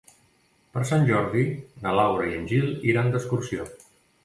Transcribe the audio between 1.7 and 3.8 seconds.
na Laura i en Gil iran d'excursió.